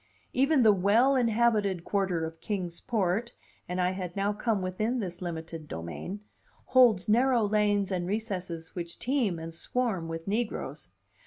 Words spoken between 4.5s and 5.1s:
within